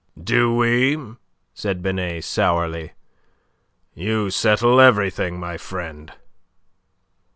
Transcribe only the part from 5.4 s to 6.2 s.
friend."